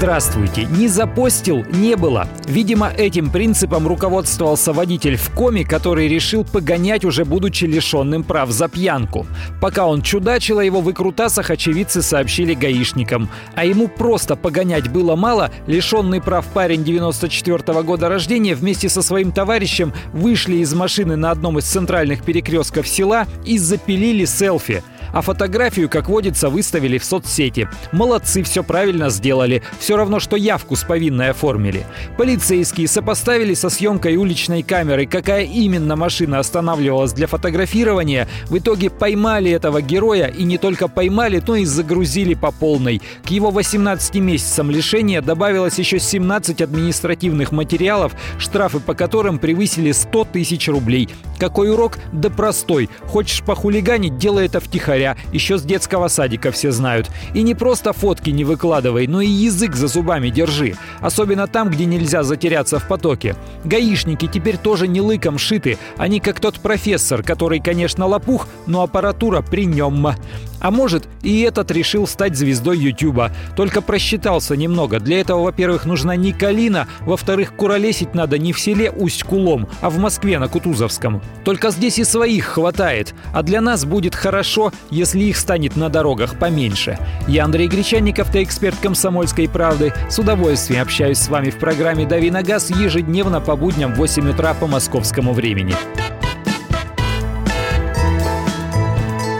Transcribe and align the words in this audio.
Здравствуйте. 0.00 0.64
Не 0.64 0.88
запостил– 0.88 1.62
не 1.72 1.94
было. 1.94 2.26
Видимо, 2.46 2.88
этим 2.88 3.28
принципом 3.28 3.86
руководствовался 3.86 4.72
водитель 4.72 5.16
в 5.16 5.28
коме, 5.28 5.62
который 5.62 6.08
решил 6.08 6.42
погонять 6.42 7.04
уже 7.04 7.26
будучи 7.26 7.66
лишенным 7.66 8.24
прав 8.24 8.50
за 8.50 8.68
пьянку. 8.68 9.26
Пока 9.60 9.86
он 9.86 10.00
чудачил 10.00 10.58
о 10.58 10.64
его 10.64 10.80
выкрутасах, 10.80 11.50
очевидцы 11.50 12.00
сообщили 12.00 12.54
гаишникам. 12.54 13.28
А 13.54 13.66
ему 13.66 13.88
просто 13.88 14.36
погонять 14.36 14.88
было 14.88 15.16
мало, 15.16 15.50
лишенный 15.66 16.22
прав 16.22 16.46
парень 16.46 16.82
94 16.82 17.58
-го 17.58 17.82
года 17.82 18.08
рождения 18.08 18.54
вместе 18.54 18.88
со 18.88 19.02
своим 19.02 19.32
товарищем 19.32 19.92
вышли 20.14 20.56
из 20.56 20.72
машины 20.72 21.16
на 21.16 21.30
одном 21.30 21.58
из 21.58 21.64
центральных 21.64 22.24
перекрестков 22.24 22.88
села 22.88 23.26
и 23.44 23.58
запилили 23.58 24.24
селфи– 24.24 24.82
а 25.12 25.20
фотографию, 25.22 25.88
как 25.88 26.08
водится, 26.08 26.48
выставили 26.48 26.98
в 26.98 27.04
соцсети. 27.04 27.68
Молодцы, 27.92 28.42
все 28.42 28.62
правильно 28.62 29.10
сделали. 29.10 29.62
Все 29.78 29.96
равно, 29.96 30.20
что 30.20 30.36
явку 30.36 30.76
с 30.76 30.84
повинной 30.84 31.30
оформили. 31.30 31.86
Полицейские 32.16 32.88
сопоставили 32.88 33.54
со 33.54 33.70
съемкой 33.70 34.16
уличной 34.16 34.62
камеры, 34.62 35.06
какая 35.06 35.44
именно 35.44 35.96
машина 35.96 36.38
останавливалась 36.38 37.12
для 37.12 37.26
фотографирования. 37.26 38.28
В 38.48 38.58
итоге 38.58 38.90
поймали 38.90 39.50
этого 39.50 39.82
героя 39.82 40.26
и 40.26 40.44
не 40.44 40.58
только 40.58 40.88
поймали, 40.88 41.42
но 41.46 41.56
и 41.56 41.64
загрузили 41.64 42.34
по 42.34 42.52
полной. 42.52 43.02
К 43.24 43.30
его 43.30 43.50
18 43.50 44.16
месяцам 44.16 44.70
лишения 44.70 45.20
добавилось 45.20 45.78
еще 45.78 45.98
17 45.98 46.62
административных 46.62 47.52
материалов, 47.52 48.12
штрафы 48.38 48.80
по 48.80 48.94
которым 48.94 49.38
превысили 49.38 49.92
100 49.92 50.24
тысяч 50.32 50.68
рублей. 50.68 51.08
Какой 51.40 51.70
урок? 51.70 51.98
Да 52.12 52.28
простой. 52.28 52.90
Хочешь 53.06 53.42
похулиганить, 53.42 54.18
делай 54.18 54.44
это 54.44 54.60
втихаря. 54.60 55.16
Еще 55.32 55.56
с 55.56 55.62
детского 55.62 56.08
садика 56.08 56.52
все 56.52 56.70
знают. 56.70 57.10
И 57.32 57.42
не 57.42 57.54
просто 57.54 57.94
фотки 57.94 58.28
не 58.28 58.44
выкладывай, 58.44 59.06
но 59.06 59.22
и 59.22 59.26
язык 59.26 59.74
за 59.74 59.88
зубами 59.88 60.28
держи. 60.28 60.74
Особенно 61.00 61.46
там, 61.46 61.70
где 61.70 61.86
нельзя 61.86 62.24
затеряться 62.24 62.78
в 62.78 62.86
потоке. 62.86 63.36
Гаишники 63.64 64.26
теперь 64.26 64.58
тоже 64.58 64.86
не 64.86 65.00
лыком 65.00 65.38
шиты. 65.38 65.78
Они 65.96 66.20
как 66.20 66.40
тот 66.40 66.60
профессор, 66.60 67.22
который, 67.22 67.60
конечно, 67.60 68.04
лопух, 68.06 68.46
но 68.66 68.82
аппаратура 68.82 69.40
при 69.40 69.64
нем. 69.64 70.08
А 70.60 70.70
может, 70.70 71.08
и 71.22 71.40
этот 71.40 71.70
решил 71.70 72.06
стать 72.06 72.36
звездой 72.36 72.78
Ютуба. 72.78 73.32
Только 73.56 73.80
просчитался 73.80 74.56
немного. 74.56 75.00
Для 75.00 75.20
этого, 75.20 75.42
во-первых, 75.42 75.86
нужна 75.86 76.16
не 76.16 76.32
Калина, 76.32 76.86
во-вторых, 77.00 77.54
куролесить 77.54 78.14
надо 78.14 78.38
не 78.38 78.52
в 78.52 78.60
селе 78.60 78.90
Усть-Кулом, 78.90 79.68
а 79.80 79.90
в 79.90 79.98
Москве 79.98 80.38
на 80.38 80.48
Кутузовском. 80.48 81.22
Только 81.44 81.70
здесь 81.70 81.98
и 81.98 82.04
своих 82.04 82.44
хватает. 82.44 83.14
А 83.32 83.42
для 83.42 83.60
нас 83.60 83.84
будет 83.84 84.14
хорошо, 84.14 84.72
если 84.90 85.20
их 85.20 85.36
станет 85.36 85.76
на 85.76 85.88
дорогах 85.88 86.38
поменьше. 86.38 86.98
Я 87.26 87.44
Андрей 87.44 87.68
Гречанников, 87.68 88.30
ты 88.30 88.42
эксперт 88.42 88.76
«Комсомольской 88.82 89.48
правды». 89.48 89.92
С 90.08 90.18
удовольствием 90.18 90.82
общаюсь 90.82 91.18
с 91.18 91.28
вами 91.28 91.50
в 91.50 91.58
программе 91.58 92.06
«Дави 92.06 92.30
на 92.30 92.42
газ» 92.42 92.70
ежедневно 92.70 93.40
по 93.40 93.56
будням 93.56 93.94
в 93.94 93.98
8 93.98 94.30
утра 94.30 94.54
по 94.54 94.66
московскому 94.66 95.32
времени. 95.32 95.74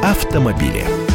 Автомобили. 0.02 1.09